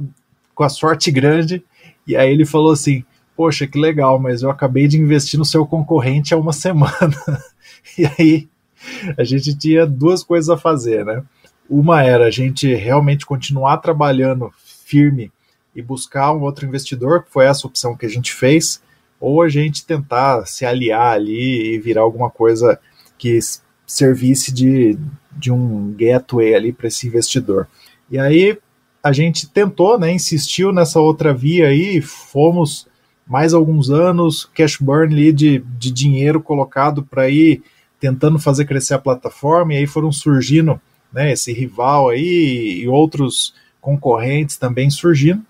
[0.53, 1.63] com a sorte grande
[2.05, 3.03] e aí ele falou assim:
[3.35, 7.15] "Poxa, que legal, mas eu acabei de investir no seu concorrente há uma semana".
[7.97, 8.49] e aí
[9.17, 11.23] a gente tinha duas coisas a fazer, né?
[11.69, 14.51] Uma era a gente realmente continuar trabalhando
[14.85, 15.31] firme
[15.75, 18.81] e buscar um outro investidor, que foi essa opção que a gente fez,
[19.19, 22.79] ou a gente tentar se aliar ali e virar alguma coisa
[23.17, 23.39] que
[23.85, 24.97] servisse de,
[25.31, 27.67] de um gateway ali para esse investidor.
[28.09, 28.57] E aí
[29.03, 32.87] a gente tentou, né, insistiu nessa outra via aí, fomos
[33.27, 37.63] mais alguns anos, cash burn ali de, de dinheiro colocado para ir
[37.99, 40.81] tentando fazer crescer a plataforma, e aí foram surgindo
[41.13, 45.41] né, esse rival aí e outros concorrentes também surgindo.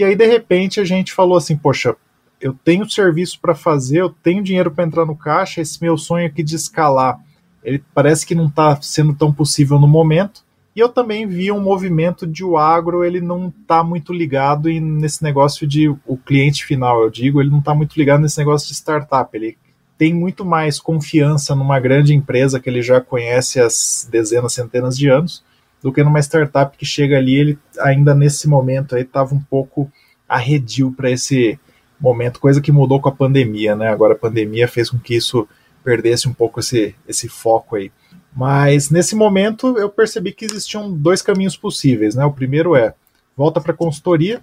[0.00, 1.94] E aí, de repente, a gente falou assim: poxa,
[2.40, 6.26] eu tenho serviço para fazer, eu tenho dinheiro para entrar no caixa, esse meu sonho
[6.26, 7.20] aqui de escalar,
[7.62, 10.42] ele parece que não está sendo tão possível no momento.
[10.74, 15.22] E eu também vi um movimento de o agro, ele não está muito ligado nesse
[15.22, 18.74] negócio de o cliente final, eu digo, ele não está muito ligado nesse negócio de
[18.74, 19.36] startup.
[19.36, 19.58] Ele
[19.98, 23.68] tem muito mais confiança numa grande empresa que ele já conhece há
[24.10, 25.44] dezenas, centenas de anos,
[25.82, 29.90] do que numa startup que chega ali, ele ainda nesse momento aí estava um pouco
[30.28, 31.58] arredio para esse
[32.00, 33.88] momento, coisa que mudou com a pandemia, né?
[33.88, 35.46] Agora a pandemia fez com que isso
[35.84, 37.90] perdesse um pouco esse, esse foco aí.
[38.34, 42.24] Mas nesse momento eu percebi que existiam dois caminhos possíveis, né?
[42.24, 42.94] O primeiro é
[43.36, 44.40] volta para consultoria,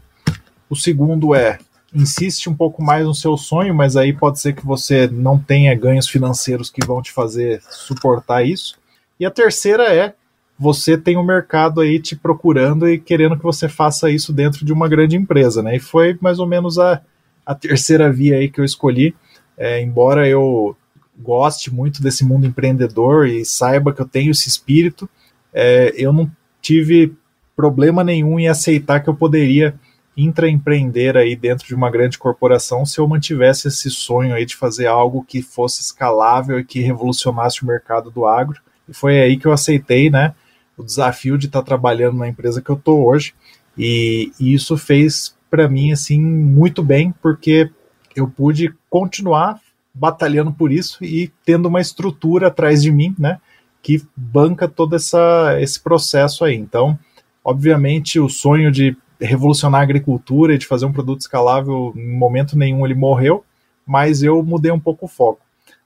[0.69, 1.58] o segundo é
[1.93, 5.73] insiste um pouco mais no seu sonho, mas aí pode ser que você não tenha
[5.73, 8.78] ganhos financeiros que vão te fazer suportar isso.
[9.19, 10.13] E a terceira é
[10.58, 14.65] você tem o um mercado aí te procurando e querendo que você faça isso dentro
[14.65, 15.76] de uma grande empresa, né?
[15.76, 17.02] E foi mais ou menos a,
[17.46, 19.15] a terceira via aí que eu escolhi.
[19.58, 20.76] É, embora eu
[21.17, 25.10] goste muito desse mundo empreendedor e saiba que eu tenho esse espírito,
[25.54, 26.30] é, eu não
[26.62, 27.13] tive
[27.56, 29.74] problema nenhum em aceitar que eu poderia
[30.15, 34.88] intraempreender aí dentro de uma grande corporação se eu mantivesse esse sonho aí de fazer
[34.88, 38.60] algo que fosse escalável e que revolucionasse o mercado do agro.
[38.89, 40.34] E foi aí que eu aceitei, né?
[40.78, 43.34] O desafio de estar tá trabalhando na empresa que eu estou hoje.
[43.78, 47.70] E, e, isso fez para mim assim muito bem, porque
[48.16, 49.60] eu pude continuar
[49.94, 53.40] batalhando por isso e tendo uma estrutura atrás de mim, né,
[53.82, 56.56] que banca todo essa, esse processo aí.
[56.56, 56.98] Então,
[57.44, 62.58] obviamente, o sonho de revolucionar a agricultura e de fazer um produto escalável, em momento
[62.58, 63.44] nenhum ele morreu,
[63.86, 65.42] mas eu mudei um pouco o foco.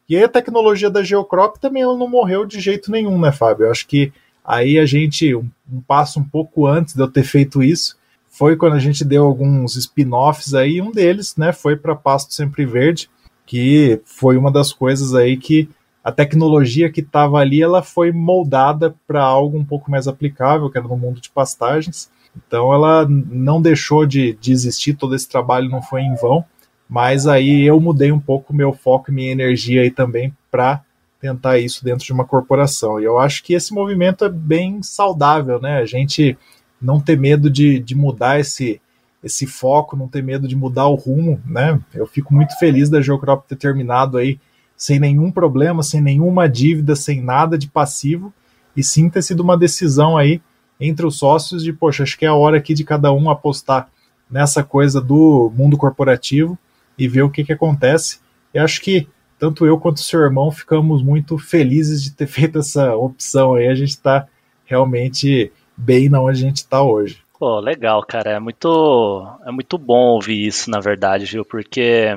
[0.10, 3.68] E aí a tecnologia da Geocrop também ela não morreu de jeito nenhum, né, Fábio?
[3.68, 4.12] Eu acho que
[4.44, 7.96] Aí a gente, um, um passo um pouco antes de eu ter feito isso,
[8.30, 12.66] foi quando a gente deu alguns spin-offs aí, um deles, né, foi para Pasto Sempre
[12.66, 13.10] Verde,
[13.46, 15.70] que foi uma das coisas aí que
[16.04, 20.78] a tecnologia que estava ali, ela foi moldada para algo um pouco mais aplicável, que
[20.78, 22.10] era no mundo de pastagens.
[22.36, 26.44] Então ela não deixou de, de existir, todo esse trabalho não foi em vão,
[26.90, 30.82] mas aí eu mudei um pouco meu foco e minha energia aí também para
[31.22, 33.00] tentar isso dentro de uma corporação.
[33.00, 35.78] E eu acho que esse movimento é bem saudável, né?
[35.78, 36.36] A gente
[36.82, 38.82] não ter medo de, de mudar esse,
[39.24, 41.80] esse foco, não ter medo de mudar o rumo, né?
[41.94, 44.40] Eu fico muito feliz da Geocrop ter terminado aí
[44.76, 48.34] sem nenhum problema, sem nenhuma dívida, sem nada de passivo,
[48.76, 50.42] e sim ter sido uma decisão aí
[50.80, 53.88] entre os sócios de, poxa, acho que é a hora aqui de cada um apostar
[54.30, 56.58] nessa coisa do mundo corporativo
[56.98, 58.20] e ver o que, que acontece.
[58.52, 59.08] E acho que
[59.42, 63.68] tanto eu quanto o seu irmão ficamos muito felizes de ter feito essa opção aí.
[63.68, 64.28] A gente está
[64.66, 67.24] realmente bem na onde a gente está hoje.
[67.40, 68.34] Pô, legal, cara.
[68.34, 71.44] É muito, é muito bom ouvir isso, na verdade, viu?
[71.44, 72.16] Porque,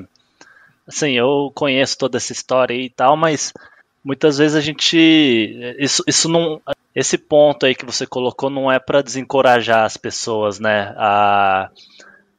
[0.87, 3.55] assim, eu conheço toda essa história e tal, mas
[4.05, 4.99] muitas vezes a gente.
[5.79, 6.61] Isso, isso não.
[6.95, 10.95] Esse ponto aí que você colocou não é para desencorajar as pessoas, né?
[10.99, 11.71] A,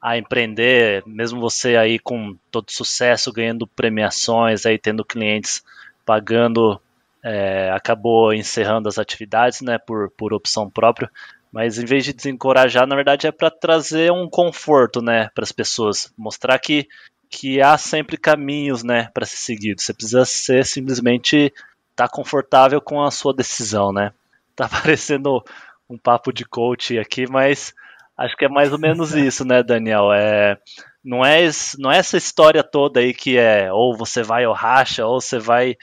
[0.06, 5.64] a empreender, mesmo você aí com todo sucesso, ganhando premiações, aí tendo clientes
[6.06, 6.80] pagando,
[7.24, 9.80] é, acabou encerrando as atividades, né?
[9.80, 11.10] Por, por opção própria.
[11.52, 15.52] Mas em vez de desencorajar, na verdade é para trazer um conforto, né, para as
[15.52, 16.88] pessoas, mostrar que
[17.28, 19.82] que há sempre caminhos, né, para ser seguido.
[19.82, 21.52] Você precisa ser simplesmente
[21.92, 24.14] estar tá confortável com a sua decisão, né?
[24.56, 25.44] Tá parecendo
[25.90, 27.74] um papo de coach aqui, mas
[28.18, 30.12] acho que é mais ou menos isso, né, Daniel?
[30.14, 30.58] É
[31.04, 31.48] não é
[31.78, 35.38] não é essa história toda aí que é ou você vai ou racha ou você
[35.38, 35.78] vai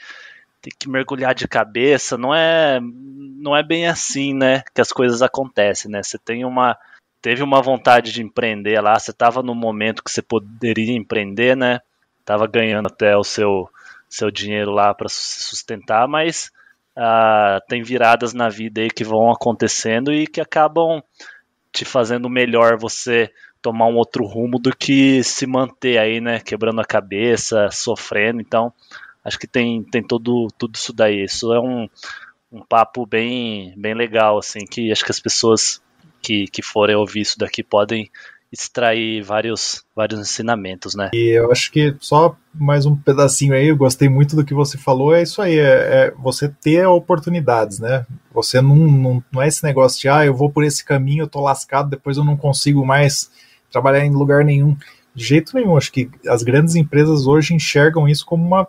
[0.61, 2.17] ter que mergulhar de cabeça.
[2.17, 6.03] Não é não é bem assim, né, que as coisas acontecem, né?
[6.03, 6.77] Você tem uma
[7.21, 11.79] teve uma vontade de empreender lá, você estava no momento que você poderia empreender, né?
[12.25, 13.69] Tava ganhando até o seu,
[14.09, 16.51] seu dinheiro lá para se sustentar, mas
[16.97, 21.01] uh, tem viradas na vida aí que vão acontecendo e que acabam
[21.73, 23.31] te fazendo melhor você
[23.61, 26.39] tomar um outro rumo do que se manter aí, né?
[26.39, 28.39] Quebrando a cabeça, sofrendo.
[28.39, 28.71] Então,
[29.23, 31.23] acho que tem, tem todo, tudo isso daí.
[31.23, 31.89] Isso é um,
[32.51, 35.81] um papo bem, bem legal, assim, que acho que as pessoas
[36.21, 38.09] que, que forem ouvir isso daqui podem
[38.53, 41.09] extrair vários, vários ensinamentos, né?
[41.11, 44.77] E eu acho que só mais um pedacinho aí, eu gostei muito do que você
[44.77, 48.05] falou, é isso aí, é, é você ter oportunidades, né?
[48.31, 51.27] Você não, não, não é esse negócio de, ah, eu vou por esse caminho, eu
[51.27, 53.31] tô lascado, depois eu não consigo mais
[53.71, 54.77] trabalhar em lugar nenhum.
[55.15, 58.67] De jeito nenhum, acho que as grandes empresas hoje enxergam isso como uma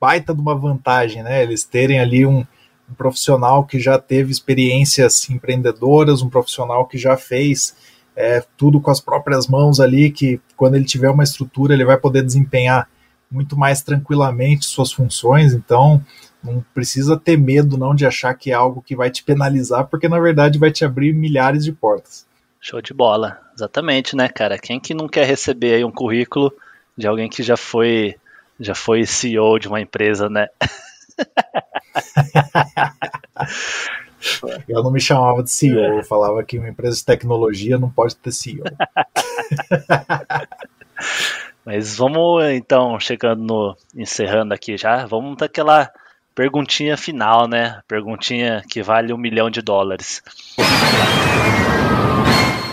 [0.00, 1.40] baita de uma vantagem, né?
[1.40, 7.16] Eles terem ali um, um profissional que já teve experiências empreendedoras, um profissional que já
[7.16, 7.76] fez
[8.20, 11.96] é, tudo com as próprias mãos ali, que quando ele tiver uma estrutura ele vai
[11.96, 12.88] poder desempenhar
[13.30, 16.04] muito mais tranquilamente suas funções, então
[16.42, 20.08] não precisa ter medo não de achar que é algo que vai te penalizar, porque
[20.08, 22.26] na verdade vai te abrir milhares de portas.
[22.60, 24.58] Show de bola, exatamente, né, cara?
[24.58, 26.52] Quem que não quer receber aí um currículo
[26.96, 28.16] de alguém que já foi
[28.58, 30.48] já foi CEO de uma empresa, né?
[34.68, 38.16] Eu não me chamava de CEO, eu falava que uma empresa de tecnologia não pode
[38.16, 38.64] ter CEO.
[41.64, 43.76] Mas vamos então, chegando no.
[43.94, 45.90] encerrando aqui já, vamos daquela
[46.34, 47.80] perguntinha final, né?
[47.86, 50.22] Perguntinha que vale um milhão de dólares.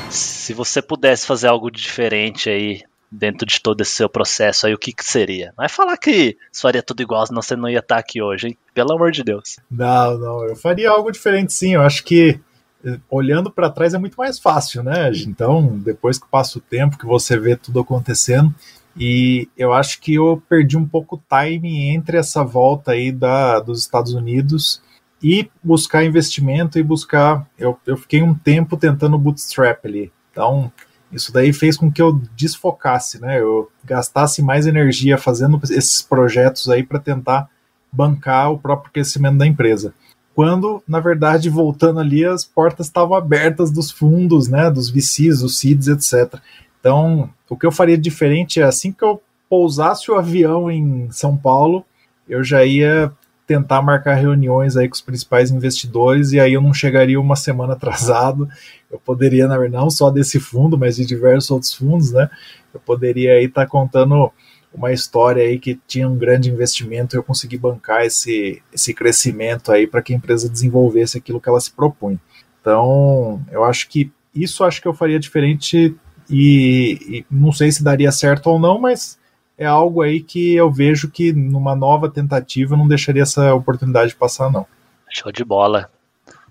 [0.10, 2.82] Se você pudesse fazer algo diferente aí
[3.12, 5.54] dentro de todo esse seu processo aí, o que, que seria?
[5.58, 8.58] Não é falar que faria tudo igual, senão você não ia estar aqui hoje, hein?
[8.74, 9.58] Pelo amor de Deus.
[9.72, 11.76] Não, não, eu faria algo diferente sim.
[11.76, 12.40] Eu acho que
[12.84, 15.12] eh, olhando para trás é muito mais fácil, né?
[15.28, 18.54] Então, depois que passa o tempo, que você vê tudo acontecendo,
[19.00, 23.60] e eu acho que eu perdi um pouco o time entre essa volta aí da,
[23.60, 24.82] dos Estados Unidos
[25.22, 27.48] e buscar investimento e buscar.
[27.58, 30.12] Eu, eu fiquei um tempo tentando bootstrap ali.
[30.32, 30.72] Então,
[31.12, 33.40] isso daí fez com que eu desfocasse, né?
[33.40, 37.50] Eu gastasse mais energia fazendo esses projetos aí para tentar
[37.92, 39.94] bancar o próprio crescimento da empresa.
[40.36, 44.70] Quando, na verdade, voltando ali, as portas estavam abertas dos fundos, né?
[44.70, 46.40] Dos VCs, dos seeds, etc.
[46.80, 51.38] Então, o que eu faria diferente é assim que eu pousasse o avião em São
[51.38, 51.86] Paulo,
[52.28, 53.12] eu já ia
[53.48, 57.74] tentar marcar reuniões aí com os principais investidores e aí eu não chegaria uma semana
[57.74, 58.48] atrasado.
[58.92, 62.30] Eu poderia, não só desse fundo, mas de diversos outros fundos, né?
[62.74, 64.32] Eu poderia aí estar tá contando
[64.74, 69.72] uma história aí que tinha um grande investimento e eu consegui bancar esse, esse crescimento
[69.72, 72.20] aí para que a empresa desenvolvesse aquilo que ela se propunha.
[72.62, 75.96] Então, eu acho que isso acho que eu faria diferente
[76.30, 79.18] e, e não sei se daria certo ou não, mas
[79.58, 84.52] é algo aí que eu vejo que numa nova tentativa não deixaria essa oportunidade passar,
[84.52, 84.66] não.
[85.10, 85.90] Show de bola.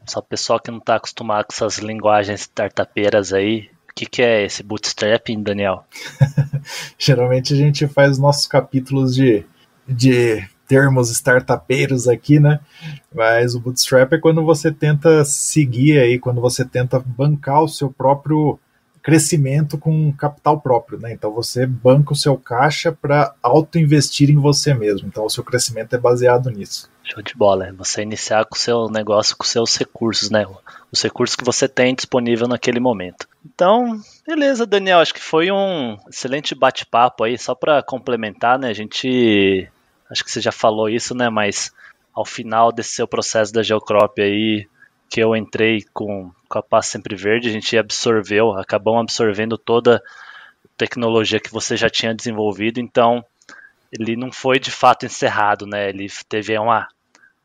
[0.07, 4.23] Só o pessoal que não está acostumado com essas linguagens startupeiras aí, o que, que
[4.23, 5.85] é esse bootstrapping, Daniel?
[6.99, 9.45] Geralmente a gente faz nossos capítulos de,
[9.87, 12.61] de termos startupeiros aqui, né?
[13.15, 17.91] Mas o bootstrap é quando você tenta seguir aí, quando você tenta bancar o seu
[17.91, 18.59] próprio
[19.07, 21.13] crescimento com capital próprio, né?
[21.13, 25.07] Então você banca o seu caixa para auto-investir em você mesmo.
[25.07, 26.91] Então o seu crescimento é baseado nisso.
[27.05, 27.73] Show de bola.
[27.75, 30.45] Você iniciar com o seu negócio, com seus recursos, né?
[30.91, 33.29] Os recursos que você tem disponível naquele momento.
[33.45, 33.97] Então,
[34.27, 34.99] beleza, Daniel.
[34.99, 38.71] Acho que foi um excelente bate-papo aí, só para complementar, né?
[38.71, 39.71] A gente.
[40.11, 41.31] Acho que você já falou isso, né?
[41.31, 41.71] Mas
[42.13, 44.67] ao final desse seu processo da Geocrop aí,
[45.09, 49.97] que eu entrei com, com a Paz Sempre Verde, a gente absorveu, acabamos absorvendo toda
[49.97, 53.25] a tecnologia que você já tinha desenvolvido, então
[53.93, 55.89] ele não foi de fato encerrado, né?
[55.89, 56.89] Ele teve uma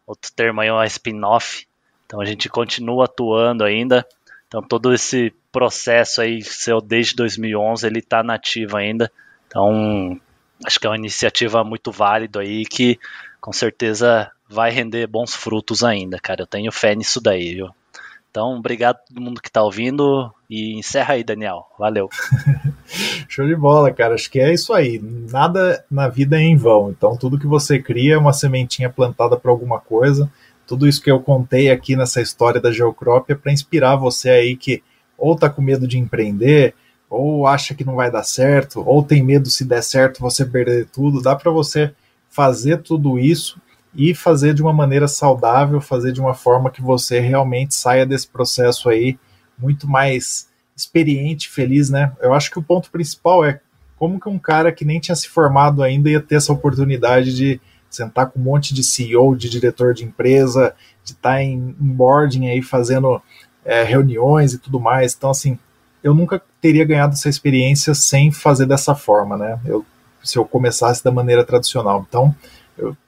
[0.05, 1.65] outro termo aí, uma spin-off.
[2.05, 4.05] Então a gente continua atuando ainda.
[4.47, 9.11] Então todo esse processo aí seu desde 2011 ele está nativo ainda.
[9.47, 10.19] Então
[10.65, 12.99] acho que é uma iniciativa muito válida aí que
[13.39, 16.41] com certeza vai render bons frutos ainda, cara.
[16.41, 17.69] Eu tenho fé nisso daí, viu?
[18.29, 21.65] Então, obrigado a todo mundo que está ouvindo e encerra aí, Daniel.
[21.77, 22.09] Valeu.
[23.27, 24.15] Show de bola, cara.
[24.15, 25.01] Acho que é isso aí.
[25.29, 26.91] Nada na vida é em vão.
[26.91, 30.31] Então, tudo que você cria é uma sementinha plantada para alguma coisa.
[30.65, 34.55] Tudo isso que eu contei aqui nessa história da Geocrop é para inspirar você aí
[34.55, 34.81] que
[35.17, 36.73] ou tá com medo de empreender,
[37.09, 40.87] ou acha que não vai dar certo, ou tem medo se der certo você perder
[40.87, 41.21] tudo.
[41.21, 41.93] Dá para você
[42.29, 43.59] fazer tudo isso
[43.93, 48.27] e fazer de uma maneira saudável, fazer de uma forma que você realmente saia desse
[48.27, 49.19] processo aí
[49.57, 52.11] muito mais experiente, feliz, né?
[52.21, 53.59] Eu acho que o ponto principal é
[53.97, 57.61] como que um cara que nem tinha se formado ainda ia ter essa oportunidade de
[57.89, 60.73] sentar com um monte de CEO, de diretor de empresa,
[61.03, 63.21] de estar tá em, em boarding aí fazendo
[63.63, 65.13] é, reuniões e tudo mais.
[65.13, 65.59] Então, assim,
[66.03, 69.59] eu nunca teria ganhado essa experiência sem fazer dessa forma, né?
[69.65, 69.85] Eu,
[70.23, 72.05] se eu começasse da maneira tradicional.
[72.07, 72.35] Então,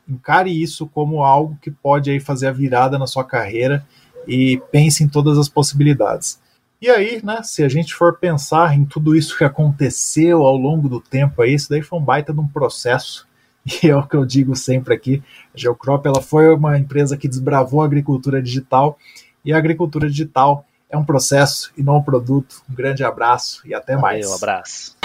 [0.07, 3.85] encare isso como algo que pode aí fazer a virada na sua carreira
[4.27, 6.39] e pense em todas as possibilidades.
[6.81, 10.89] E aí, né, se a gente for pensar em tudo isso que aconteceu ao longo
[10.89, 13.27] do tempo aí, isso daí foi um baita de um processo.
[13.81, 15.23] E é o que eu digo sempre aqui,
[15.55, 18.97] a Geocrop ela foi uma empresa que desbravou a agricultura digital
[19.45, 22.61] e a agricultura digital é um processo e não um produto.
[22.69, 24.29] Um grande abraço e até Valeu, mais.
[24.29, 24.97] Um abraço.